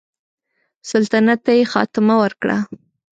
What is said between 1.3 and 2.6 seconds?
ته یې خاتمه ورکړه.